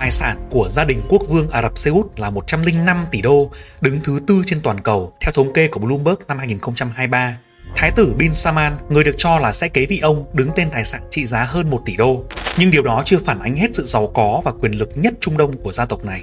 [0.00, 3.50] Tài sản của gia đình quốc vương Ả Rập Xê Út là 105 tỷ đô,
[3.80, 7.38] đứng thứ tư trên toàn cầu theo thống kê của Bloomberg năm 2023.
[7.76, 10.84] Thái tử Bin Salman, người được cho là sẽ kế vị ông, đứng tên tài
[10.84, 12.24] sản trị giá hơn 1 tỷ đô.
[12.58, 15.36] Nhưng điều đó chưa phản ánh hết sự giàu có và quyền lực nhất Trung
[15.36, 16.22] Đông của gia tộc này.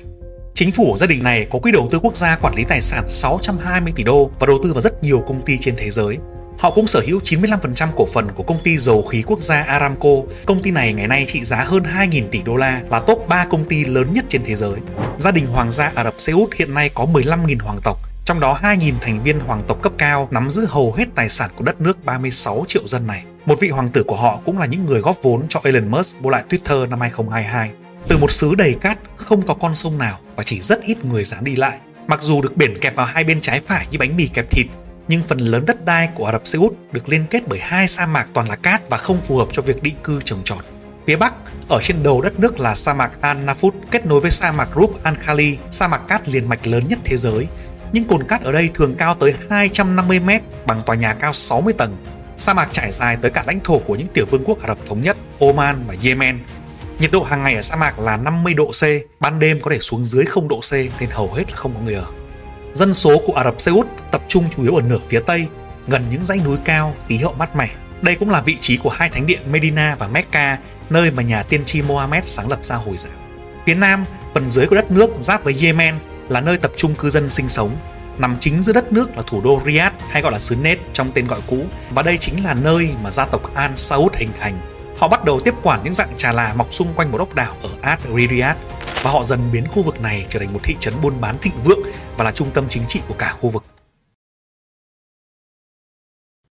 [0.53, 3.09] Chính phủ gia đình này có quỹ đầu tư quốc gia quản lý tài sản
[3.09, 6.17] 620 tỷ đô và đầu tư vào rất nhiều công ty trên thế giới.
[6.57, 10.09] Họ cũng sở hữu 95% cổ phần của công ty dầu khí quốc gia Aramco.
[10.45, 13.45] Công ty này ngày nay trị giá hơn 2.000 tỷ đô la, là top 3
[13.45, 14.79] công ty lớn nhất trên thế giới.
[15.17, 18.39] Gia đình hoàng gia Ả Rập Xê Út hiện nay có 15.000 hoàng tộc, trong
[18.39, 21.63] đó 2.000 thành viên hoàng tộc cấp cao nắm giữ hầu hết tài sản của
[21.63, 23.23] đất nước 36 triệu dân này.
[23.45, 26.21] Một vị hoàng tử của họ cũng là những người góp vốn cho Elon Musk
[26.21, 27.71] mua lại Twitter năm 2022.
[28.07, 31.23] Từ một xứ đầy cát, không có con sông nào và chỉ rất ít người
[31.23, 31.77] dám đi lại.
[32.07, 34.65] Mặc dù được biển kẹp vào hai bên trái phải như bánh mì kẹp thịt,
[35.07, 37.87] nhưng phần lớn đất đai của Ả Rập Xê Út được liên kết bởi hai
[37.87, 40.65] sa mạc toàn là cát và không phù hợp cho việc định cư trồng trọt.
[41.07, 41.33] Phía Bắc,
[41.69, 44.69] ở trên đầu đất nước là sa mạc Al Nafut kết nối với sa mạc
[44.75, 47.47] Rub Al Khali, sa mạc cát liền mạch lớn nhất thế giới.
[47.91, 51.73] Những cồn cát ở đây thường cao tới 250 mét bằng tòa nhà cao 60
[51.77, 51.97] tầng.
[52.37, 54.77] Sa mạc trải dài tới cả lãnh thổ của những tiểu vương quốc Ả Rập
[54.87, 56.39] thống nhất, Oman và Yemen.
[56.99, 58.83] Nhiệt độ hàng ngày ở sa mạc là 50 độ C,
[59.19, 61.79] ban đêm có thể xuống dưới 0 độ C nên hầu hết là không có
[61.85, 62.05] người ở.
[62.75, 65.47] Dân số của Ả Rập Xê Út tập trung chủ yếu ở nửa phía Tây,
[65.87, 67.69] gần những dãy núi cao, khí hậu mát mẻ.
[68.01, 70.57] Đây cũng là vị trí của hai thánh điện Medina và Mecca,
[70.89, 73.13] nơi mà nhà tiên tri Mohammed sáng lập ra Hồi giáo.
[73.65, 75.95] Phía Nam, phần dưới của đất nước giáp với Yemen
[76.29, 77.75] là nơi tập trung cư dân sinh sống.
[78.17, 81.11] Nằm chính giữa đất nước là thủ đô Riyadh hay gọi là xứ Nết trong
[81.11, 84.61] tên gọi cũ và đây chính là nơi mà gia tộc Al Saud hình thành.
[84.97, 87.55] Họ bắt đầu tiếp quản những dạng trà là mọc xung quanh một ốc đảo
[87.63, 88.57] ở Ad Riyadh
[89.01, 91.53] và họ dần biến khu vực này trở thành một thị trấn buôn bán thịnh
[91.63, 91.79] vượng
[92.17, 93.63] và là trung tâm chính trị của cả khu vực.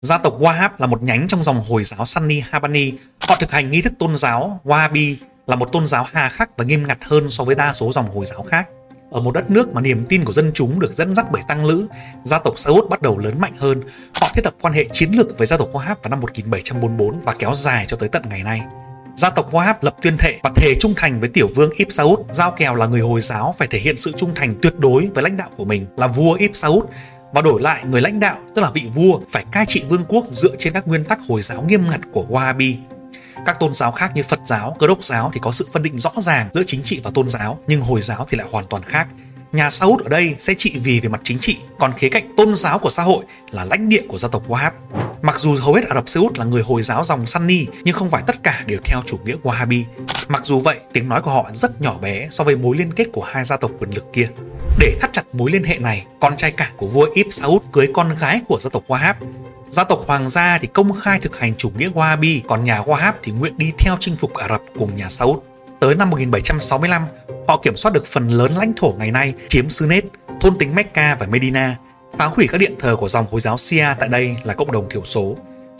[0.02, 2.92] Gia tộc Wahhab là một nhánh trong dòng Hồi giáo Sunni Habani.
[3.20, 6.64] Họ thực hành nghi thức tôn giáo Wahhabi là một tôn giáo hà khắc và
[6.64, 8.68] nghiêm ngặt hơn so với đa số dòng Hồi giáo khác.
[9.10, 11.64] Ở một đất nước mà niềm tin của dân chúng được dẫn dắt bởi tăng
[11.64, 11.86] lữ,
[12.24, 13.82] gia tộc Saud bắt đầu lớn mạnh hơn.
[14.14, 17.34] Họ thiết lập quan hệ chiến lược với gia tộc Wahhab vào năm 1744 và
[17.38, 18.60] kéo dài cho tới tận ngày nay.
[19.16, 22.20] Gia tộc Wahab lập tuyên thệ và thề trung thành với tiểu vương Ibn Saud.
[22.30, 25.22] Giao kèo là người Hồi giáo phải thể hiện sự trung thành tuyệt đối với
[25.22, 26.84] lãnh đạo của mình là vua Ibn Saud
[27.32, 30.24] và đổi lại người lãnh đạo tức là vị vua phải cai trị vương quốc
[30.30, 32.76] dựa trên các nguyên tắc Hồi giáo nghiêm ngặt của Wahhabi.
[33.46, 35.98] Các tôn giáo khác như Phật giáo, Cơ đốc giáo thì có sự phân định
[35.98, 38.82] rõ ràng giữa chính trị và tôn giáo, nhưng Hồi giáo thì lại hoàn toàn
[38.82, 39.08] khác.
[39.52, 42.54] Nhà Saud ở đây sẽ trị vì về mặt chính trị, còn khía cạnh tôn
[42.54, 44.70] giáo của xã hội là lãnh địa của gia tộc Wahhab.
[45.22, 47.94] Mặc dù hầu hết Ả Rập Xê Út là người Hồi giáo dòng Sunni, nhưng
[47.94, 49.84] không phải tất cả đều theo chủ nghĩa Wahhabi.
[50.28, 53.06] Mặc dù vậy, tiếng nói của họ rất nhỏ bé so với mối liên kết
[53.12, 54.28] của hai gia tộc quyền lực kia.
[54.78, 57.88] Để thắt chặt mối liên hệ này, con trai cả của vua Ibn Saud cưới
[57.94, 59.14] con gái của gia tộc Wahhab.
[59.70, 63.12] Gia tộc hoàng gia thì công khai thực hành chủ nghĩa Wahhabi, còn nhà Wahhab
[63.22, 65.38] thì nguyện đi theo chinh phục Ả Rập cùng nhà Saud.
[65.82, 67.06] Tới năm 1765,
[67.48, 70.04] họ kiểm soát được phần lớn lãnh thổ ngày nay, chiếm xứ Nết,
[70.40, 71.76] thôn tính Mecca và Medina,
[72.18, 74.88] phá hủy các điện thờ của dòng Hồi giáo Shia tại đây là cộng đồng
[74.88, 75.36] thiểu số.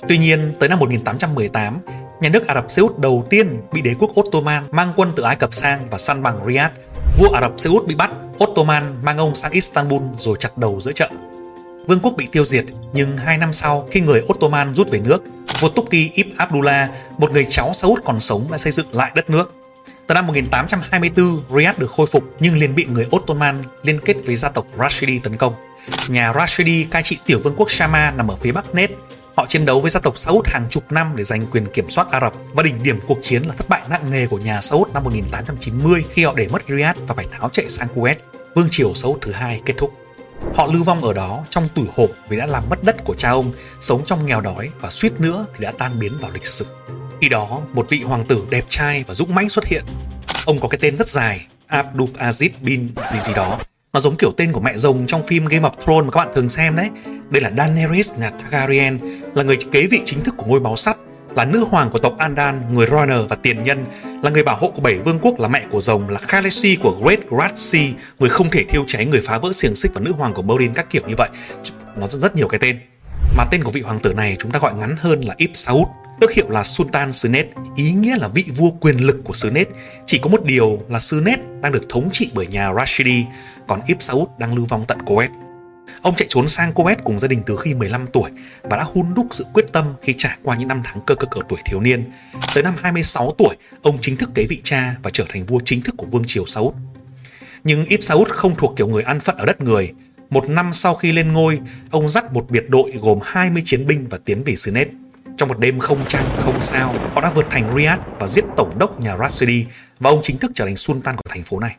[0.09, 1.79] Tuy nhiên, tới năm 1818,
[2.21, 5.23] nhà nước Ả Rập Xê Út đầu tiên bị đế quốc Ottoman mang quân từ
[5.23, 6.73] Ai Cập sang và săn bằng Riyadh.
[7.19, 8.11] Vua Ả Rập Xê Út bị bắt,
[8.45, 11.09] Ottoman mang ông sang Istanbul rồi chặt đầu giữa chợ.
[11.87, 15.23] Vương quốc bị tiêu diệt, nhưng hai năm sau khi người Ottoman rút về nước,
[15.61, 19.31] vua Tukki Ibn Abdullah, một người cháu Saud còn sống đã xây dựng lại đất
[19.31, 19.62] nước.
[20.12, 24.37] Từ năm 1824, Riyadh được khôi phục nhưng liền bị người Ottoman liên kết với
[24.37, 25.55] gia tộc Rashidi tấn công.
[26.09, 28.91] Nhà Rashidi cai trị tiểu vương quốc Shama nằm ở phía bắc Nết.
[29.37, 32.11] Họ chiến đấu với gia tộc Saud hàng chục năm để giành quyền kiểm soát
[32.11, 34.89] Ả Rập và đỉnh điểm cuộc chiến là thất bại nặng nề của nhà Saud
[34.95, 38.17] năm 1890 khi họ để mất Riyadh và phải tháo chạy sang Kuwait.
[38.55, 39.93] Vương triều Saud thứ hai kết thúc.
[40.55, 43.31] Họ lưu vong ở đó trong tủi hổ vì đã làm mất đất của cha
[43.31, 46.67] ông, sống trong nghèo đói và suýt nữa thì đã tan biến vào lịch sử.
[47.22, 49.84] Khi đó, một vị hoàng tử đẹp trai và dũng mãnh xuất hiện.
[50.47, 53.59] Ông có cái tên rất dài, Abdul Aziz bin gì gì đó.
[53.93, 56.34] Nó giống kiểu tên của mẹ rồng trong phim Game of Thrones mà các bạn
[56.34, 56.91] thường xem đấy.
[57.31, 58.99] Đây là Daenerys nhà Targaryen,
[59.34, 60.97] là người kế vị chính thức của ngôi máu sắt,
[61.37, 63.87] là nữ hoàng của tộc Andan, người Royner và tiền nhân,
[64.22, 66.97] là người bảo hộ của bảy vương quốc là mẹ của rồng, là Khaleesi của
[67.00, 70.34] Great Grassy, người không thể thiêu cháy, người phá vỡ xiềng xích và nữ hoàng
[70.34, 71.28] của Meereen các kiểu như vậy.
[71.97, 72.80] Nó rất rất nhiều cái tên.
[73.36, 75.86] Mà tên của vị hoàng tử này chúng ta gọi ngắn hơn là Ip Saud,
[76.22, 77.47] tước hiệu là Sultan xứ Nết,
[77.77, 79.69] ý nghĩa là vị vua quyền lực của xứ Nết.
[80.07, 83.24] Chỉ có một điều là xứ Nết đang được thống trị bởi nhà Rashidi,
[83.66, 85.28] còn Ibn Saud đang lưu vong tận Kuwait.
[86.03, 88.30] Ông chạy trốn sang Kuwait cùng gia đình từ khi 15 tuổi
[88.63, 91.27] và đã hun đúc sự quyết tâm khi trải qua những năm tháng cơ cơ
[91.27, 92.10] cờ tuổi thiếu niên.
[92.54, 95.83] Tới năm 26 tuổi, ông chính thức kế vị cha và trở thành vua chính
[95.83, 96.74] thức của vương triều Saud.
[97.65, 99.92] Nhưng Ibn Saud không thuộc kiểu người ăn phận ở đất người.
[100.30, 101.60] Một năm sau khi lên ngôi,
[101.91, 104.89] ông dắt một biệt đội gồm 20 chiến binh và tiến về Sinet.
[105.36, 108.78] Trong một đêm không trăng không sao, họ đã vượt thành Riyadh và giết tổng
[108.78, 109.66] đốc nhà Rashidi
[109.98, 111.77] và ông chính thức trở thành sultan của thành phố này.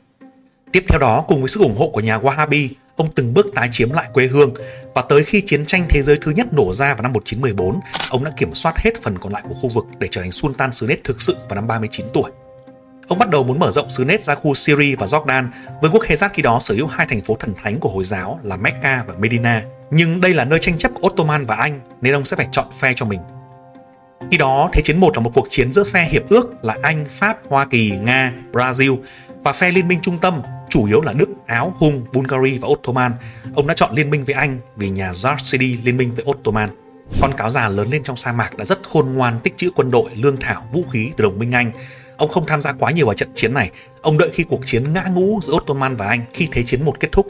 [0.72, 3.70] Tiếp theo đó, cùng với sự ủng hộ của nhà Wahhabi, ông từng bước tái
[3.72, 4.54] chiếm lại quê hương
[4.96, 7.80] và tới khi chiến tranh thế giới thứ nhất nổ ra vào năm 1914,
[8.10, 10.74] ông đã kiểm soát hết phần còn lại của khu vực để trở thành sultan
[10.74, 12.32] xứ Nết thực sự vào năm 39 tuổi.
[13.08, 15.48] Ông bắt đầu muốn mở rộng xứ Nết ra khu Syria và Jordan,
[15.82, 18.40] với quốc Hejaz khi đó sở hữu hai thành phố thần thánh của Hồi giáo
[18.44, 19.64] là Mecca và Medina.
[19.92, 22.66] Nhưng đây là nơi tranh chấp của Ottoman và Anh, nên ông sẽ phải chọn
[22.80, 23.20] phe cho mình.
[24.32, 27.06] Khi đó, Thế chiến 1 là một cuộc chiến giữa phe hiệp ước là Anh,
[27.10, 28.98] Pháp, Hoa Kỳ, Nga, Brazil
[29.44, 33.12] và phe liên minh trung tâm chủ yếu là Đức, Áo, Hung, Bulgaria và Ottoman.
[33.56, 36.70] Ông đã chọn liên minh với Anh vì nhà Zarsidi liên minh với Ottoman.
[37.22, 39.92] Con cáo già lớn lên trong sa mạc đã rất khôn ngoan tích trữ quân
[39.92, 41.72] đội, lương thảo, vũ khí từ đồng minh Anh.
[42.18, 43.72] Ông không tham gia quá nhiều vào trận chiến này.
[44.02, 47.00] Ông đợi khi cuộc chiến ngã ngũ giữa Ottoman và Anh khi Thế chiến một
[47.00, 47.28] kết thúc.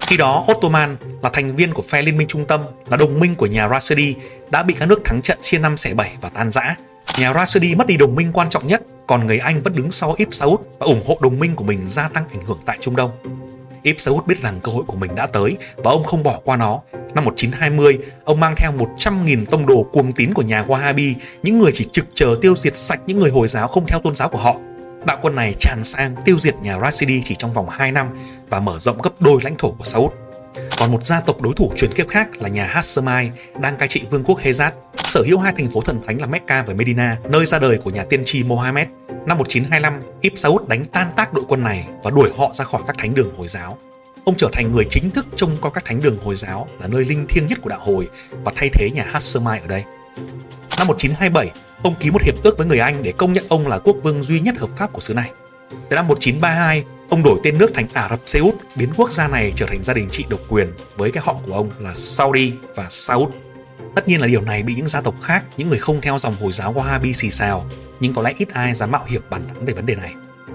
[0.00, 3.34] Khi đó, Ottoman là thành viên của phe liên minh trung tâm, là đồng minh
[3.34, 4.14] của nhà Rashidi,
[4.50, 6.76] đã bị các nước thắng trận chia năm xẻ bảy và tan rã.
[7.18, 10.14] Nhà Rashidi mất đi đồng minh quan trọng nhất, còn người Anh vẫn đứng sau
[10.16, 12.96] Ibn Saud và ủng hộ đồng minh của mình gia tăng ảnh hưởng tại Trung
[12.96, 13.10] Đông.
[13.82, 16.56] Ibn Saud biết rằng cơ hội của mình đã tới và ông không bỏ qua
[16.56, 16.80] nó.
[17.14, 21.72] Năm 1920, ông mang theo 100.000 tông đồ cuồng tín của nhà Wahhabi, những người
[21.74, 24.38] chỉ trực chờ tiêu diệt sạch những người Hồi giáo không theo tôn giáo của
[24.38, 24.56] họ.
[25.06, 28.08] Đạo quân này tràn sang tiêu diệt nhà Rashidi chỉ trong vòng 2 năm
[28.48, 30.12] và mở rộng gấp đôi lãnh thổ của Saud.
[30.78, 33.30] Còn một gia tộc đối thủ truyền kiếp khác là nhà Hashemite
[33.60, 34.70] đang cai trị vương quốc Hejaz,
[35.06, 37.90] sở hữu hai thành phố thần thánh là Mecca và Medina, nơi ra đời của
[37.90, 38.88] nhà tiên tri Mohammed.
[39.08, 42.82] Năm 1925, Ibn Saud đánh tan tác đội quân này và đuổi họ ra khỏi
[42.86, 43.78] các thánh đường Hồi giáo.
[44.24, 47.04] Ông trở thành người chính thức trông coi các thánh đường Hồi giáo là nơi
[47.04, 48.08] linh thiêng nhất của đạo Hồi
[48.44, 49.84] và thay thế nhà Hashemite ở đây.
[50.78, 51.50] Năm 1927,
[51.84, 54.22] ông ký một hiệp ước với người Anh để công nhận ông là quốc vương
[54.22, 55.30] duy nhất hợp pháp của xứ này.
[55.70, 59.28] Tới năm 1932, ông đổi tên nước thành Ả Rập Xê Út, biến quốc gia
[59.28, 62.52] này trở thành gia đình trị độc quyền với cái họ của ông là Saudi
[62.74, 63.28] và Saud.
[63.94, 66.36] Tất nhiên là điều này bị những gia tộc khác, những người không theo dòng
[66.40, 67.66] Hồi giáo Wahhabi xì xào,
[68.00, 70.14] nhưng có lẽ ít ai dám mạo hiểm bàn tán về vấn đề này.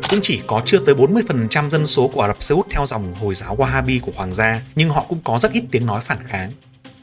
[0.09, 3.15] Cũng chỉ có chưa tới 40% dân số của Ả Rập Xê Út theo dòng
[3.15, 6.27] Hồi giáo Wahhabi của hoàng gia, nhưng họ cũng có rất ít tiếng nói phản
[6.27, 6.51] kháng.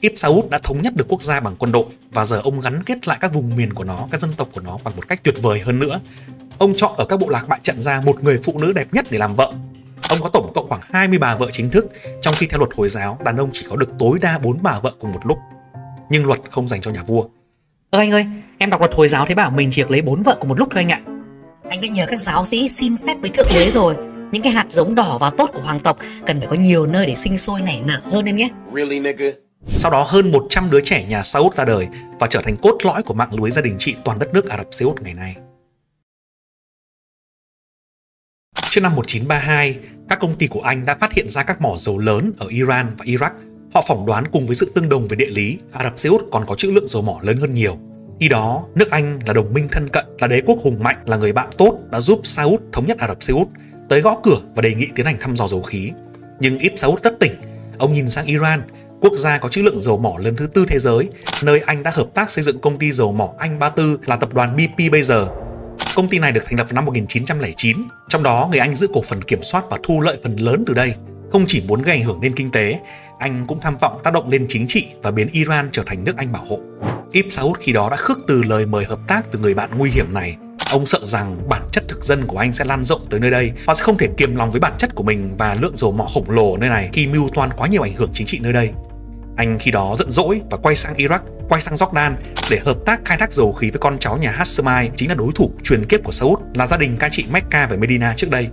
[0.00, 1.84] Ibn Saud đã thống nhất được quốc gia bằng quân đội
[2.16, 4.60] và giờ ông gắn kết lại các vùng miền của nó, các dân tộc của
[4.60, 6.00] nó bằng một cách tuyệt vời hơn nữa.
[6.58, 9.06] Ông chọn ở các bộ lạc bại trận ra một người phụ nữ đẹp nhất
[9.10, 9.52] để làm vợ.
[10.08, 11.86] Ông có tổng cộng khoảng 20 bà vợ chính thức,
[12.22, 14.80] trong khi theo luật Hồi giáo, đàn ông chỉ có được tối đa 4 bà
[14.80, 15.38] vợ cùng một lúc.
[16.10, 17.24] Nhưng luật không dành cho nhà vua.
[17.90, 18.26] Ơ anh ơi,
[18.58, 20.58] em đọc luật Hồi giáo thấy bảo mình chỉ được lấy 4 vợ cùng một
[20.58, 21.00] lúc thôi anh ạ.
[21.70, 23.96] Anh đã nhờ các giáo sĩ xin phép với thượng đế rồi.
[24.32, 27.06] Những cái hạt giống đỏ và tốt của hoàng tộc cần phải có nhiều nơi
[27.06, 28.48] để sinh sôi nảy nở hơn em nhé.
[28.74, 29.45] Really, nigga?
[29.68, 31.88] Sau đó hơn 100 đứa trẻ nhà Saud ra đời
[32.20, 34.56] và trở thành cốt lõi của mạng lưới gia đình trị toàn đất nước Ả
[34.56, 35.36] Rập Xê Út ngày nay.
[38.70, 39.78] Trước năm 1932,
[40.08, 42.96] các công ty của Anh đã phát hiện ra các mỏ dầu lớn ở Iran
[42.98, 43.30] và Iraq.
[43.74, 46.24] Họ phỏng đoán cùng với sự tương đồng về địa lý, Ả Rập Xê Út
[46.32, 47.78] còn có trữ lượng dầu mỏ lớn hơn nhiều.
[48.20, 51.16] Khi đó, nước Anh là đồng minh thân cận, là đế quốc hùng mạnh, là
[51.16, 53.48] người bạn tốt đã giúp Saud thống nhất Ả Rập Xê Út,
[53.88, 55.92] tới gõ cửa và đề nghị tiến hành thăm dò dầu khí.
[56.40, 57.32] Nhưng Ibn Saud rất tỉnh,
[57.78, 58.62] ông nhìn sang Iran,
[59.08, 61.08] quốc gia có trữ lượng dầu mỏ lớn thứ tư thế giới,
[61.42, 64.34] nơi Anh đã hợp tác xây dựng công ty dầu mỏ Anh 34 là tập
[64.34, 65.28] đoàn BP bây giờ.
[65.94, 67.76] Công ty này được thành lập vào năm 1909,
[68.08, 70.74] trong đó người Anh giữ cổ phần kiểm soát và thu lợi phần lớn từ
[70.74, 70.94] đây.
[71.32, 72.78] Không chỉ muốn gây ảnh hưởng lên kinh tế,
[73.18, 76.16] Anh cũng tham vọng tác động lên chính trị và biến Iran trở thành nước
[76.16, 76.58] Anh bảo hộ.
[77.12, 79.90] Ip Saud khi đó đã khước từ lời mời hợp tác từ người bạn nguy
[79.90, 80.36] hiểm này.
[80.70, 83.52] Ông sợ rằng bản chất thực dân của Anh sẽ lan rộng tới nơi đây.
[83.66, 86.06] Họ sẽ không thể kiềm lòng với bản chất của mình và lượng dầu mỏ
[86.14, 88.52] khổng lồ ở nơi này khi mưu toan quá nhiều ảnh hưởng chính trị nơi
[88.52, 88.70] đây.
[89.36, 92.12] Anh khi đó giận dỗi và quay sang Iraq, quay sang Jordan
[92.50, 95.32] để hợp tác khai thác dầu khí với con cháu nhà Hashemite chính là đối
[95.34, 98.48] thủ truyền kiếp của Saud là gia đình cai trị Mecca và Medina trước đây.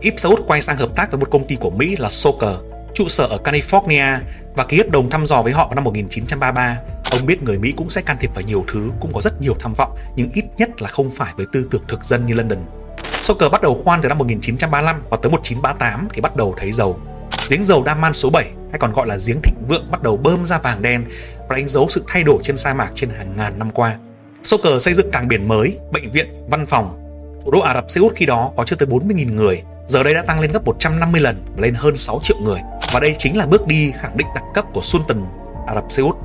[0.00, 2.54] Ibn Saud quay sang hợp tác với một công ty của Mỹ là Soker,
[2.94, 4.18] trụ sở ở California
[4.56, 6.78] và ký hợp đồng thăm dò với họ vào năm 1933.
[7.10, 9.54] Ông biết người Mỹ cũng sẽ can thiệp vào nhiều thứ, cũng có rất nhiều
[9.60, 12.58] tham vọng, nhưng ít nhất là không phải với tư tưởng thực dân như London.
[13.22, 17.00] Soker bắt đầu khoan từ năm 1935 và tới 1938 thì bắt đầu thấy dầu.
[17.50, 20.46] Giếng dầu Daman số 7 hay còn gọi là giếng thịnh vượng bắt đầu bơm
[20.46, 21.04] ra vàng đen
[21.48, 23.98] và đánh dấu sự thay đổi trên sa mạc trên hàng ngàn năm qua.
[24.42, 27.04] Soker xây dựng cảng biển mới, bệnh viện, văn phòng.
[27.44, 30.14] Thủ đô Ả Rập Xê Út khi đó có chưa tới 40.000 người, giờ đây
[30.14, 32.60] đã tăng lên gấp 150 lần và lên hơn 6 triệu người.
[32.92, 35.24] Và đây chính là bước đi khẳng định đẳng cấp của Sultan
[35.66, 36.16] Ả Rập Xê Út.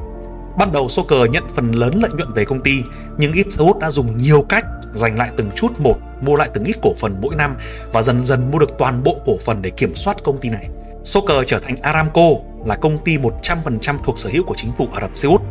[0.57, 2.83] Ban đầu Soker nhận phần lớn lợi nhuận về công ty,
[3.17, 6.63] nhưng Ibn Saud đã dùng nhiều cách giành lại từng chút một, mua lại từng
[6.63, 7.55] ít cổ phần mỗi năm
[7.91, 10.69] và dần dần mua được toàn bộ cổ phần để kiểm soát công ty này.
[11.05, 12.29] Soker trở thành Aramco
[12.65, 15.41] là công ty 100% thuộc sở hữu của chính phủ Ả Rập Xê Út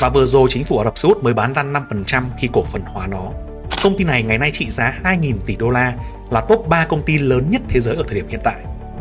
[0.00, 2.62] và vừa rồi chính phủ Ả Rập Xê Út mới bán ra 5% khi cổ
[2.62, 3.30] phần hóa nó.
[3.82, 5.94] Công ty này ngày nay trị giá 2.000 tỷ đô la
[6.30, 8.56] là top 3 công ty lớn nhất thế giới ở thời điểm hiện tại.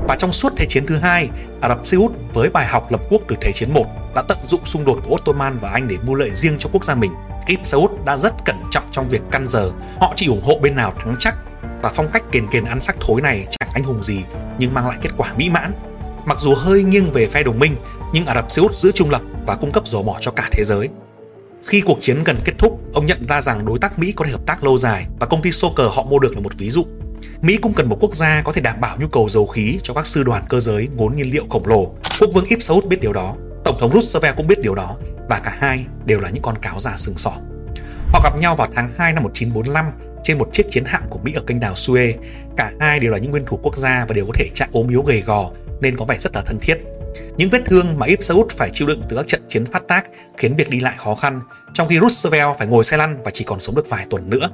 [0.08, 1.30] Và trong suốt Thế chiến thứ hai,
[1.62, 4.38] Ả Rập Xê Út với bài học lập quốc từ Thế chiến 1 đã tận
[4.48, 7.12] dụng xung đột của Ottoman và Anh để mưu lợi riêng cho quốc gia mình.
[7.48, 9.72] Ibn Saud đã rất cẩn trọng trong việc căn giờ.
[10.00, 11.36] Họ chỉ ủng hộ bên nào thắng chắc
[11.82, 14.24] và phong cách kền kền ăn sắc thối này chẳng anh hùng gì
[14.58, 15.74] nhưng mang lại kết quả mỹ mãn.
[16.26, 17.76] Mặc dù hơi nghiêng về phe đồng minh,
[18.14, 20.50] nhưng Ả Rập Xê Út giữ trung lập và cung cấp dầu mỏ cho cả
[20.52, 20.90] thế giới.
[21.66, 24.32] Khi cuộc chiến gần kết thúc, ông nhận ra rằng đối tác Mỹ có thể
[24.32, 26.86] hợp tác lâu dài và công ty Soker họ mua được là một ví dụ.
[27.42, 29.94] Mỹ cũng cần một quốc gia có thể đảm bảo nhu cầu dầu khí cho
[29.94, 31.96] các sư đoàn cơ giới ngốn nhiên liệu khổng lồ.
[32.20, 34.96] Quốc vương Ibn Saud biết điều đó, Tổng thống Roosevelt cũng biết điều đó
[35.30, 37.32] và cả hai đều là những con cáo già sừng sỏ.
[38.14, 39.92] Họ gặp nhau vào tháng 2 năm 1945
[40.24, 42.14] trên một chiếc chiến hạm của Mỹ ở kênh đào Suez.
[42.58, 44.88] Cả hai đều là những nguyên thủ quốc gia và đều có thể trạng ốm
[44.88, 45.52] yếu gầy gò
[45.84, 46.78] nên có vẻ rất là thân thiết.
[47.38, 50.06] Những vết thương mà Ibn Saud phải chịu đựng từ các trận chiến phát tác
[50.38, 51.42] khiến việc đi lại khó khăn,
[51.74, 54.50] trong khi Roosevelt phải ngồi xe lăn và chỉ còn sống được vài tuần nữa.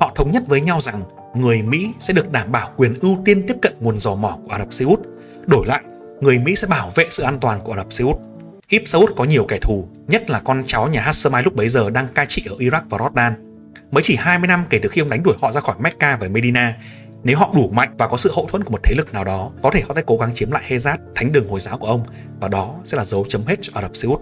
[0.00, 1.02] Họ thống nhất với nhau rằng
[1.34, 4.52] người Mỹ sẽ được đảm bảo quyền ưu tiên tiếp cận nguồn dầu mỏ của
[4.52, 5.00] Ả Rập Xê Út.
[5.46, 5.82] Đổi lại,
[6.20, 8.16] người Mỹ sẽ bảo vệ sự an toàn của Ả Rập Xê Út.
[8.68, 11.90] Ibn Saud có nhiều kẻ thù, nhất là con cháu nhà Hashemite lúc bấy giờ
[11.90, 13.32] đang cai trị ở Iraq và Jordan.
[13.90, 16.28] Mới chỉ 20 năm kể từ khi ông đánh đuổi họ ra khỏi Mecca và
[16.28, 16.74] Medina,
[17.26, 19.50] nếu họ đủ mạnh và có sự hậu thuẫn của một thế lực nào đó,
[19.62, 22.04] có thể họ sẽ cố gắng chiếm lại Hejaz, thánh đường Hồi giáo của ông,
[22.40, 24.20] và đó sẽ là dấu chấm hết cho Ả Rập Xê Út.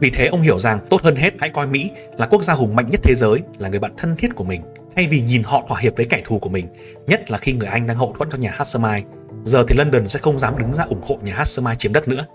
[0.00, 2.76] Vì thế ông hiểu rằng tốt hơn hết hãy coi Mỹ là quốc gia hùng
[2.76, 4.62] mạnh nhất thế giới, là người bạn thân thiết của mình,
[4.96, 6.66] thay vì nhìn họ thỏa hiệp với kẻ thù của mình,
[7.06, 9.08] nhất là khi người Anh đang hậu thuẫn cho nhà Hashemite.
[9.44, 12.26] Giờ thì London sẽ không dám đứng ra ủng hộ nhà Hashemite chiếm đất nữa.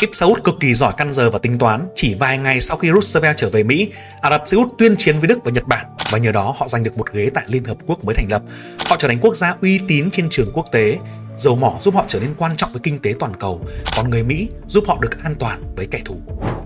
[0.00, 1.88] Kiếp Saud cực kỳ giỏi căn giờ và tính toán.
[1.94, 5.18] Chỉ vài ngày sau khi Roosevelt trở về Mỹ, Ả Rập Xê Út tuyên chiến
[5.18, 7.64] với Đức và Nhật Bản và nhờ đó họ giành được một ghế tại Liên
[7.64, 8.42] Hợp Quốc mới thành lập.
[8.88, 10.98] Họ trở thành quốc gia uy tín trên trường quốc tế.
[11.38, 13.60] Dầu mỏ giúp họ trở nên quan trọng với kinh tế toàn cầu,
[13.96, 16.16] còn người Mỹ giúp họ được an toàn với kẻ thù.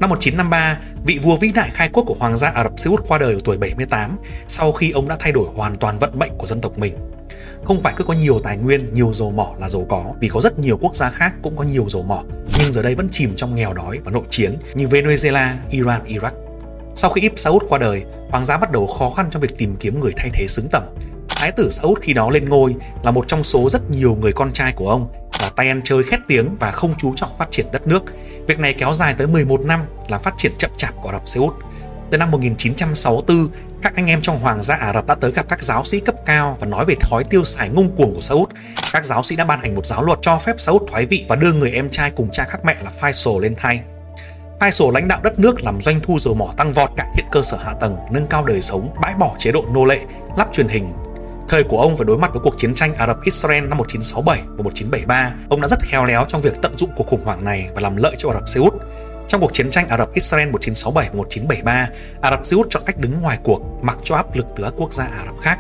[0.01, 3.09] Năm 1953, vị vua vĩ đại khai quốc của Hoàng gia Ả Rập Xê Út
[3.09, 4.19] qua đời ở tuổi 78
[4.49, 6.95] sau khi ông đã thay đổi hoàn toàn vận mệnh của dân tộc mình.
[7.65, 10.41] Không phải cứ có nhiều tài nguyên, nhiều dầu mỏ là giàu có, vì có
[10.41, 12.23] rất nhiều quốc gia khác cũng có nhiều dầu mỏ,
[12.59, 16.31] nhưng giờ đây vẫn chìm trong nghèo đói và nội chiến như Venezuela, Iran, Iraq.
[16.95, 19.77] Sau khi Ibn Saud qua đời, hoàng gia bắt đầu khó khăn trong việc tìm
[19.81, 20.83] kiếm người thay thế xứng tầm.
[21.29, 24.51] Thái tử Saud khi đó lên ngôi là một trong số rất nhiều người con
[24.51, 27.67] trai của ông là tay ăn chơi khét tiếng và không chú trọng phát triển
[27.73, 28.03] đất nước.
[28.47, 31.29] Việc này kéo dài tới 11 năm làm phát triển chậm chạp của Ả Rập
[31.29, 31.55] Xê Út.
[32.11, 33.49] Tới năm 1964,
[33.83, 36.15] các anh em trong Hoàng gia Ả Rập đã tới gặp các giáo sĩ cấp
[36.27, 38.49] cao và nói về thói tiêu xài ngông cuồng của Saud.
[38.93, 41.37] Các giáo sĩ đã ban hành một giáo luật cho phép Saud thoái vị và
[41.37, 43.83] đưa người em trai cùng cha khác mẹ là Faisal lên thay.
[44.63, 47.43] Faisal lãnh đạo đất nước làm doanh thu dầu mỏ tăng vọt, cải thiện cơ
[47.43, 50.01] sở hạ tầng, nâng cao đời sống, bãi bỏ chế độ nô lệ,
[50.37, 50.93] lắp truyền hình.
[51.49, 54.43] Thời của ông phải đối mặt với cuộc chiến tranh Ả Rập Israel năm 1967
[54.49, 55.35] và 1973.
[55.49, 57.97] Ông đã rất khéo léo trong việc tận dụng cuộc khủng hoảng này và làm
[57.97, 58.73] lợi cho Ả Rập Xê Út.
[59.29, 61.87] Trong cuộc chiến tranh Ả Rập Israel 1967-1973,
[62.21, 64.73] Ả Rập Xê Út chọn cách đứng ngoài cuộc, mặc cho áp lực từ các
[64.77, 65.59] quốc gia Ả Rập khác.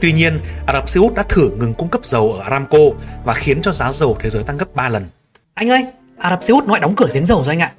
[0.00, 2.78] Tuy nhiên, Ả Rập Xê Út đã thử ngừng cung cấp dầu ở Aramco
[3.24, 5.06] và khiến cho giá dầu thế giới tăng gấp 3 lần.
[5.54, 5.86] Anh ơi,
[6.18, 7.72] Ả Rập Xê Út nó lại đóng cửa giếng dầu rồi anh ạ.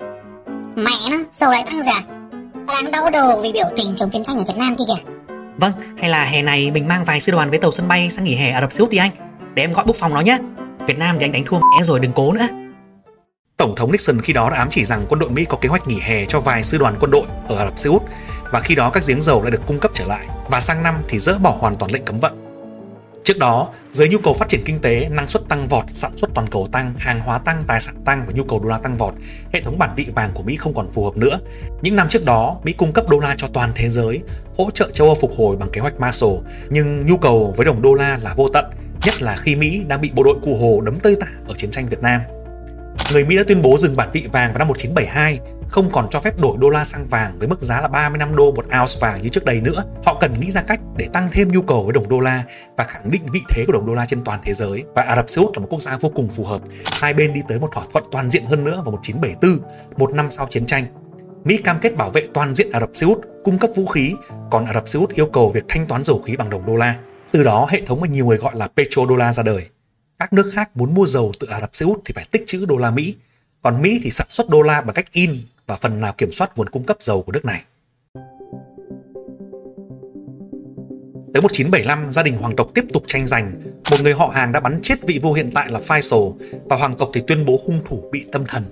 [0.83, 2.01] Mẹ nó, dầu lại tăng giá.
[2.67, 5.03] Ta đang đau đầu vì biểu tình chống chiến tranh ở Việt Nam kia kìa.
[5.57, 8.25] Vâng, hay là hè này mình mang vài sư đoàn với tàu sân bay sang
[8.25, 9.11] nghỉ hè Ả Rập Xê Út đi anh.
[9.53, 10.37] Để em gọi bốc phòng nó nhé.
[10.87, 12.47] Việt Nam thì anh đánh thua mẹ rồi đừng cố nữa.
[13.57, 15.87] Tổng thống Nixon khi đó đã ám chỉ rằng quân đội Mỹ có kế hoạch
[15.87, 18.01] nghỉ hè cho vài sư đoàn quân đội ở Ả Rập Xê Út
[18.51, 20.95] và khi đó các giếng dầu lại được cung cấp trở lại và sang năm
[21.07, 22.40] thì dỡ bỏ hoàn toàn lệnh cấm vận.
[23.23, 26.29] Trước đó, dưới nhu cầu phát triển kinh tế, năng suất tăng vọt, sản xuất
[26.33, 28.97] toàn cầu tăng, hàng hóa tăng, tài sản tăng và nhu cầu đô la tăng
[28.97, 29.13] vọt,
[29.53, 31.39] hệ thống bản vị vàng của Mỹ không còn phù hợp nữa.
[31.81, 34.21] Những năm trước đó, Mỹ cung cấp đô la cho toàn thế giới,
[34.57, 36.33] hỗ trợ châu Âu phục hồi bằng kế hoạch Marshall,
[36.69, 38.65] nhưng nhu cầu với đồng đô la là vô tận,
[39.05, 41.71] nhất là khi Mỹ đang bị bộ đội cụ Hồ đấm tơi tả ở chiến
[41.71, 42.21] tranh Việt Nam.
[43.11, 45.39] Người Mỹ đã tuyên bố dừng bản vị vàng vào năm 1972,
[45.71, 48.51] không còn cho phép đổi đô la sang vàng với mức giá là 35 đô
[48.51, 49.83] một ounce vàng như trước đây nữa.
[50.05, 52.43] Họ cần nghĩ ra cách để tăng thêm nhu cầu với đồng đô la
[52.77, 54.83] và khẳng định vị thế của đồng đô la trên toàn thế giới.
[54.95, 56.61] Và Ả Rập Xê Út là một quốc gia vô cùng phù hợp.
[56.85, 60.31] Hai bên đi tới một thỏa thuận toàn diện hơn nữa vào 1974, một năm
[60.31, 60.85] sau chiến tranh.
[61.43, 64.15] Mỹ cam kết bảo vệ toàn diện Ả Rập Xê Út, cung cấp vũ khí,
[64.51, 66.75] còn Ả Rập Xê Út yêu cầu việc thanh toán dầu khí bằng đồng đô
[66.75, 66.95] la.
[67.31, 69.67] Từ đó hệ thống mà nhiều người gọi là petrodollar ra đời.
[70.19, 72.65] Các nước khác muốn mua dầu từ Ả Rập Xê Út thì phải tích trữ
[72.65, 73.15] đô la Mỹ,
[73.61, 76.57] còn Mỹ thì sản xuất đô la bằng cách in và phần nào kiểm soát
[76.57, 77.63] nguồn cung cấp dầu của nước này.
[81.33, 83.53] Tới 1975, gia đình hoàng tộc tiếp tục tranh giành.
[83.91, 86.93] Một người họ hàng đã bắn chết vị vua hiện tại là Faisal và hoàng
[86.93, 88.63] tộc thì tuyên bố hung thủ bị tâm thần.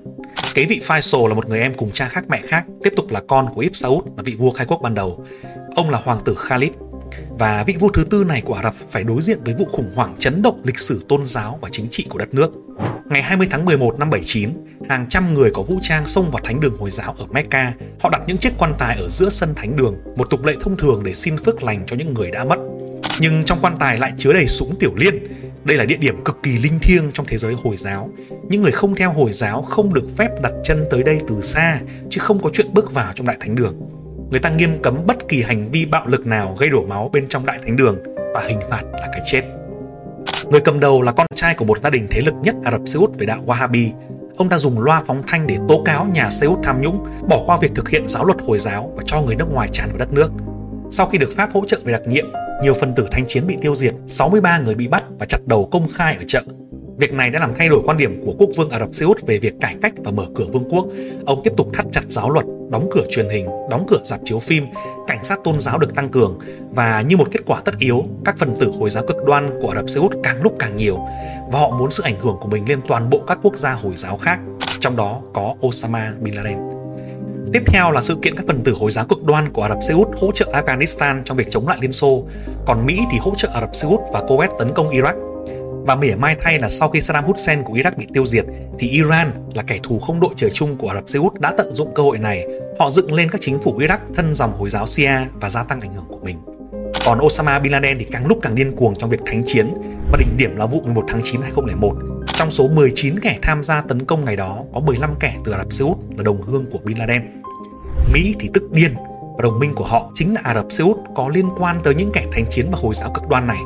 [0.53, 3.21] Kế vị Faisal là một người em cùng cha khác mẹ khác, tiếp tục là
[3.27, 5.25] con của Ibn Saud và vị vua khai quốc ban đầu.
[5.75, 6.71] Ông là hoàng tử Khalid
[7.29, 9.91] và vị vua thứ tư này của Ả Rập phải đối diện với vụ khủng
[9.95, 12.51] hoảng chấn động lịch sử tôn giáo và chính trị của đất nước.
[13.09, 14.49] Ngày 20 tháng 11 năm 79,
[14.89, 17.73] hàng trăm người có vũ trang xông vào thánh đường Hồi giáo ở Mecca.
[17.99, 20.77] Họ đặt những chiếc quan tài ở giữa sân thánh đường, một tục lệ thông
[20.77, 22.57] thường để xin phước lành cho những người đã mất.
[23.19, 25.15] Nhưng trong quan tài lại chứa đầy súng tiểu liên.
[25.63, 28.09] Đây là địa điểm cực kỳ linh thiêng trong thế giới Hồi giáo.
[28.43, 31.79] Những người không theo Hồi giáo không được phép đặt chân tới đây từ xa,
[32.09, 33.75] chứ không có chuyện bước vào trong đại thánh đường
[34.29, 37.27] người ta nghiêm cấm bất kỳ hành vi bạo lực nào gây đổ máu bên
[37.29, 37.97] trong đại thánh đường
[38.33, 39.41] và hình phạt là cái chết.
[40.51, 42.81] Người cầm đầu là con trai của một gia đình thế lực nhất Ả Rập
[42.85, 43.89] Xê Út về đạo Wahhabi.
[44.37, 47.43] Ông ta dùng loa phóng thanh để tố cáo nhà Xê Út tham nhũng, bỏ
[47.45, 49.97] qua việc thực hiện giáo luật Hồi giáo và cho người nước ngoài tràn vào
[49.97, 50.31] đất nước.
[50.91, 52.25] Sau khi được Pháp hỗ trợ về đặc nhiệm,
[52.63, 55.69] nhiều phần tử thanh chiến bị tiêu diệt, 63 người bị bắt và chặt đầu
[55.71, 56.41] công khai ở chợ.
[56.99, 59.21] Việc này đã làm thay đổi quan điểm của quốc vương Ả Rập Xê Út
[59.27, 60.87] về việc cải cách và mở cửa vương quốc.
[61.25, 64.39] Ông tiếp tục thắt chặt giáo luật, đóng cửa truyền hình, đóng cửa dạp chiếu
[64.39, 64.65] phim,
[65.07, 66.39] cảnh sát tôn giáo được tăng cường
[66.71, 69.69] và như một kết quả tất yếu, các phần tử Hồi giáo cực đoan của
[69.69, 70.99] Ả Rập Xê Út càng lúc càng nhiều
[71.51, 73.93] và họ muốn sự ảnh hưởng của mình lên toàn bộ các quốc gia Hồi
[73.95, 74.39] giáo khác,
[74.79, 76.57] trong đó có Osama Bin Laden.
[77.53, 79.79] Tiếp theo là sự kiện các phần tử Hồi giáo cực đoan của Ả Rập
[79.87, 82.23] Xê Út hỗ trợ Afghanistan trong việc chống lại Liên Xô,
[82.65, 85.28] còn Mỹ thì hỗ trợ Ả Rập Xê Út và Kuwait tấn công Iraq
[85.85, 88.45] và mỉa mai thay là sau khi Saddam Hussein của Iraq bị tiêu diệt,
[88.79, 91.53] thì Iran là kẻ thù không đội trời chung của Ả Rập Xê Út đã
[91.57, 92.45] tận dụng cơ hội này.
[92.79, 95.79] Họ dựng lên các chính phủ Iraq, thân dòng Hồi giáo Shia và gia tăng
[95.79, 96.37] ảnh hưởng của mình.
[97.05, 99.67] Còn Osama Bin Laden thì càng lúc càng điên cuồng trong việc thánh chiến
[100.11, 101.95] và đỉnh điểm là vụ 11 tháng 9 2001.
[102.33, 105.57] Trong số 19 kẻ tham gia tấn công ngày đó, có 15 kẻ từ Ả
[105.57, 107.41] Rập Xê Út là đồng hương của Bin Laden.
[108.13, 108.91] Mỹ thì tức điên,
[109.37, 111.95] và đồng minh của họ chính là Ả Rập Xê Út có liên quan tới
[111.95, 113.57] những kẻ thánh chiến và Hồi giáo cực đoan này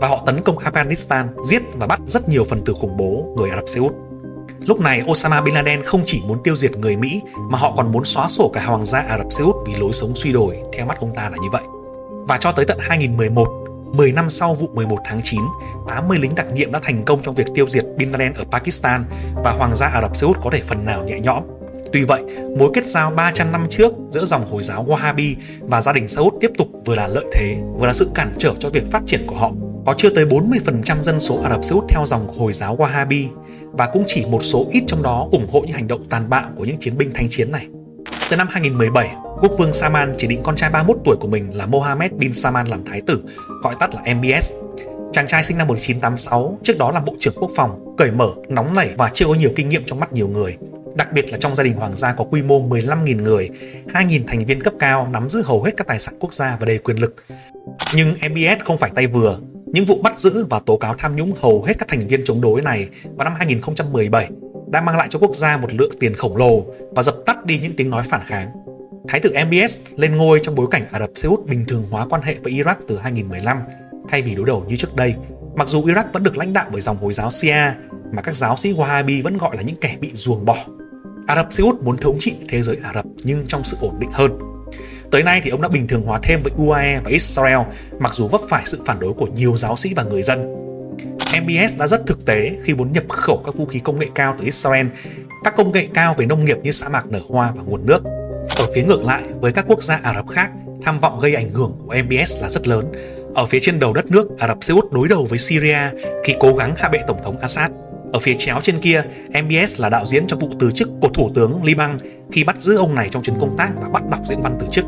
[0.00, 3.50] và họ tấn công Afghanistan, giết và bắt rất nhiều phần tử khủng bố người
[3.50, 3.92] Ả Rập Xê Út.
[4.60, 7.92] Lúc này Osama Bin Laden không chỉ muốn tiêu diệt người Mỹ mà họ còn
[7.92, 10.56] muốn xóa sổ cả hoàng gia Ả Rập Xê Út vì lối sống suy đồi,
[10.72, 11.62] theo mắt ông ta là như vậy.
[12.28, 13.48] Và cho tới tận 2011,
[13.92, 15.40] 10 năm sau vụ 11 tháng 9,
[15.88, 19.04] 80 lính đặc nhiệm đã thành công trong việc tiêu diệt Bin Laden ở Pakistan
[19.44, 21.42] và hoàng gia Ả Rập Xê Út có thể phần nào nhẹ nhõm.
[21.92, 22.22] Tuy vậy,
[22.58, 26.34] mối kết giao 300 năm trước giữa dòng Hồi giáo Wahhabi và gia đình Saud
[26.40, 29.20] tiếp tục vừa là lợi thế, vừa là sự cản trở cho việc phát triển
[29.26, 29.50] của họ.
[29.88, 33.26] Có chưa tới 40% dân số Ả Rập Xê Út theo dòng Hồi giáo Wahhabi
[33.72, 36.50] và cũng chỉ một số ít trong đó ủng hộ những hành động tàn bạo
[36.56, 37.66] của những chiến binh thanh chiến này.
[38.30, 41.66] Từ năm 2017, quốc vương Salman chỉ định con trai 31 tuổi của mình là
[41.66, 43.22] Mohammed bin Salman làm thái tử,
[43.62, 44.52] gọi tắt là MBS.
[45.12, 48.74] Chàng trai sinh năm 1986, trước đó là bộ trưởng quốc phòng, cởi mở, nóng
[48.74, 50.56] nảy và chưa có nhiều kinh nghiệm trong mắt nhiều người.
[50.94, 53.50] Đặc biệt là trong gia đình hoàng gia có quy mô 15.000 người,
[53.86, 56.66] 2.000 thành viên cấp cao nắm giữ hầu hết các tài sản quốc gia và
[56.66, 57.14] đầy quyền lực.
[57.94, 59.38] Nhưng MBS không phải tay vừa.
[59.72, 62.40] Những vụ bắt giữ và tố cáo tham nhũng hầu hết các thành viên chống
[62.40, 64.28] đối này vào năm 2017
[64.70, 67.58] đã mang lại cho quốc gia một lượng tiền khổng lồ và dập tắt đi
[67.58, 68.50] những tiếng nói phản kháng.
[69.08, 72.06] Thái tử MBS lên ngôi trong bối cảnh Ả Rập Xê Út bình thường hóa
[72.10, 73.58] quan hệ với Iraq từ 2015
[74.08, 75.14] thay vì đối đầu như trước đây.
[75.54, 77.72] Mặc dù Iraq vẫn được lãnh đạo bởi dòng Hồi giáo Shia,
[78.12, 80.56] mà các giáo sĩ Wahhabi vẫn gọi là những kẻ bị ruồng bỏ.
[81.26, 83.94] Ả Rập Xê Út muốn thống trị thế giới Ả Rập nhưng trong sự ổn
[84.00, 84.47] định hơn.
[85.10, 87.58] Tới nay thì ông đã bình thường hóa thêm với UAE và Israel
[87.98, 90.54] mặc dù vấp phải sự phản đối của nhiều giáo sĩ và người dân.
[91.42, 94.34] MBS đã rất thực tế khi muốn nhập khẩu các vũ khí công nghệ cao
[94.38, 94.86] từ Israel,
[95.44, 98.02] các công nghệ cao về nông nghiệp như sa mạc nở hoa và nguồn nước.
[98.56, 100.50] Ở phía ngược lại, với các quốc gia Ả Rập khác,
[100.82, 102.92] tham vọng gây ảnh hưởng của MBS là rất lớn.
[103.34, 105.78] Ở phía trên đầu đất nước, Ả Rập Xê Út đối đầu với Syria
[106.24, 107.70] khi cố gắng hạ bệ Tổng thống Assad.
[108.12, 111.30] Ở phía chéo trên kia, MBS là đạo diễn cho vụ từ chức của Thủ
[111.34, 111.96] tướng Liban
[112.32, 114.66] khi bắt giữ ông này trong chuyến công tác và bắt đọc diễn văn từ
[114.70, 114.84] chức.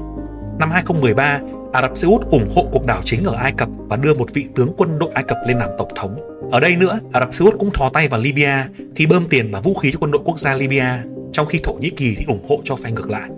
[0.58, 1.40] Năm 2013,
[1.72, 4.34] Ả Rập Xê Út ủng hộ cuộc đảo chính ở Ai Cập và đưa một
[4.34, 6.16] vị tướng quân đội Ai Cập lên làm tổng thống.
[6.50, 9.50] Ở đây nữa, Ả Rập Xê Út cũng thò tay vào Libya khi bơm tiền
[9.52, 11.02] và vũ khí cho quân đội quốc gia Libya,
[11.32, 13.30] trong khi Thổ Nhĩ Kỳ thì ủng hộ cho phe ngược lại.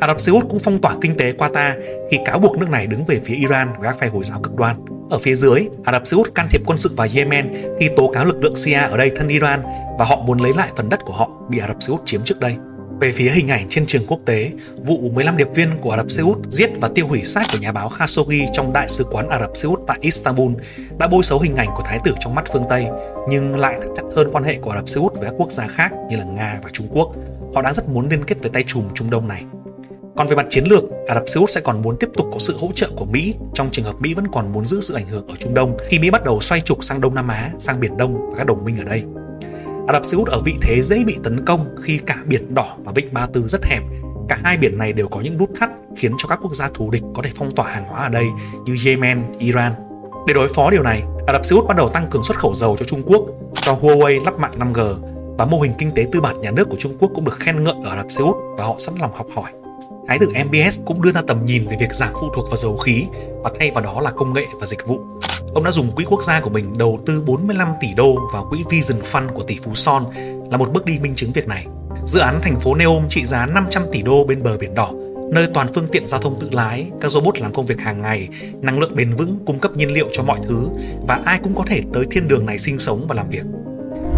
[0.00, 1.72] Ả Rập Xê Út cũng phong tỏa kinh tế Qatar
[2.10, 4.54] khi cáo buộc nước này đứng về phía Iran và các phe Hồi giáo cực
[4.54, 4.76] đoan.
[5.10, 8.10] Ở phía dưới, Ả Rập Xê Út can thiệp quân sự vào Yemen khi tố
[8.14, 9.62] cáo lực lượng Shia ở đây thân Iran
[9.98, 12.20] và họ muốn lấy lại phần đất của họ bị Ả Rập Xê Út chiếm
[12.24, 12.56] trước đây.
[13.00, 16.10] Về phía hình ảnh trên trường quốc tế, vụ 15 điệp viên của Ả Rập
[16.10, 19.28] Xê Út giết và tiêu hủy xác của nhà báo Khashoggi trong đại sứ quán
[19.28, 20.52] Ả Rập Xê Út tại Istanbul
[20.98, 22.86] đã bôi xấu hình ảnh của thái tử trong mắt phương Tây,
[23.28, 25.52] nhưng lại thắt chặt hơn quan hệ của Ả Rập Xê Út với các quốc
[25.52, 27.12] gia khác như là Nga và Trung Quốc.
[27.54, 29.44] Họ đang rất muốn liên kết với tay trùm Trung Đông này.
[30.16, 32.38] Còn về mặt chiến lược, Ả Rập Xê Út sẽ còn muốn tiếp tục có
[32.38, 35.06] sự hỗ trợ của Mỹ trong trường hợp Mỹ vẫn còn muốn giữ sự ảnh
[35.06, 37.80] hưởng ở Trung Đông khi Mỹ bắt đầu xoay trục sang Đông Nam Á, sang
[37.80, 39.02] Biển Đông và các đồng minh ở đây.
[39.86, 42.76] Ả Rập Xê Út ở vị thế dễ bị tấn công khi cả Biển Đỏ
[42.84, 43.82] và Vịnh Ba Tư rất hẹp.
[44.28, 46.90] Cả hai biển này đều có những nút thắt khiến cho các quốc gia thù
[46.90, 48.24] địch có thể phong tỏa hàng hóa ở đây
[48.64, 49.72] như Yemen, Iran.
[50.26, 52.54] Để đối phó điều này, Ả Rập Xê Út bắt đầu tăng cường xuất khẩu
[52.54, 53.22] dầu cho Trung Quốc,
[53.54, 54.94] cho Huawei lắp mạng 5G
[55.38, 57.64] và mô hình kinh tế tư bản nhà nước của Trung Quốc cũng được khen
[57.64, 59.63] ngợi ở Ả Rập Xê Út và họ sẵn lòng học hỏi.
[60.08, 62.76] Thái tử MBS cũng đưa ra tầm nhìn về việc giảm phụ thuộc vào dầu
[62.76, 63.04] khí
[63.42, 65.00] và thay vào đó là công nghệ và dịch vụ.
[65.54, 68.58] Ông đã dùng quỹ quốc gia của mình đầu tư 45 tỷ đô vào quỹ
[68.70, 70.04] Vision Fund của tỷ phú Son
[70.50, 71.66] là một bước đi minh chứng việc này.
[72.06, 74.90] Dự án thành phố Neom trị giá 500 tỷ đô bên bờ biển đỏ,
[75.32, 78.28] nơi toàn phương tiện giao thông tự lái, các robot làm công việc hàng ngày,
[78.60, 80.68] năng lượng bền vững cung cấp nhiên liệu cho mọi thứ
[81.08, 83.44] và ai cũng có thể tới thiên đường này sinh sống và làm việc.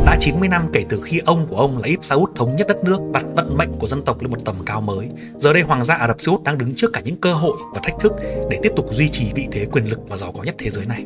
[0.07, 2.85] Đã 90 năm kể từ khi ông của ông là Ibn Saud thống nhất đất
[2.85, 5.09] nước, đặt vận mệnh của dân tộc lên một tầm cao mới.
[5.37, 7.57] Giờ đây Hoàng gia Ả Rập Xê Út đang đứng trước cả những cơ hội
[7.75, 8.13] và thách thức
[8.51, 10.87] để tiếp tục duy trì vị thế quyền lực và giàu có nhất thế giới
[10.87, 11.05] này.